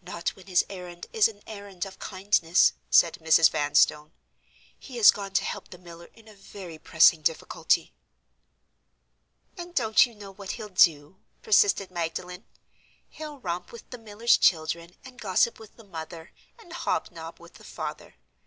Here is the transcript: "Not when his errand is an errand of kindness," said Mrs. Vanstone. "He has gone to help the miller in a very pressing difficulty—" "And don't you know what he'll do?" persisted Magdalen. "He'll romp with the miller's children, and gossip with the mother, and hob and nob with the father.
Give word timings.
"Not 0.00 0.30
when 0.30 0.46
his 0.46 0.64
errand 0.70 1.08
is 1.12 1.28
an 1.28 1.42
errand 1.46 1.84
of 1.84 1.98
kindness," 1.98 2.72
said 2.88 3.16
Mrs. 3.20 3.50
Vanstone. 3.50 4.12
"He 4.78 4.96
has 4.96 5.10
gone 5.10 5.32
to 5.32 5.44
help 5.44 5.68
the 5.68 5.76
miller 5.76 6.08
in 6.14 6.26
a 6.26 6.32
very 6.34 6.78
pressing 6.78 7.20
difficulty—" 7.20 7.92
"And 9.58 9.74
don't 9.74 10.06
you 10.06 10.14
know 10.14 10.32
what 10.32 10.52
he'll 10.52 10.70
do?" 10.70 11.18
persisted 11.42 11.90
Magdalen. 11.90 12.46
"He'll 13.10 13.40
romp 13.40 13.72
with 13.72 13.90
the 13.90 13.98
miller's 13.98 14.38
children, 14.38 14.96
and 15.04 15.20
gossip 15.20 15.58
with 15.58 15.76
the 15.76 15.84
mother, 15.84 16.32
and 16.58 16.72
hob 16.72 17.08
and 17.08 17.16
nob 17.16 17.38
with 17.38 17.56
the 17.56 17.64
father. 17.64 18.14